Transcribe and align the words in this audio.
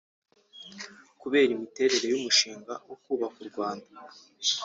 Kubera 1.21 1.49
imiterere 1.55 2.05
y’umushinga 2.09 2.73
wo 2.87 2.95
kubaka 3.03 3.37
u 3.43 3.47
Rwanda 3.51 3.87